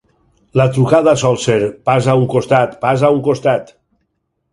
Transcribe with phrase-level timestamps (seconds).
[0.59, 1.57] La trucada sol ser:
[1.89, 3.71] "Pas a un costat, pas a un costat".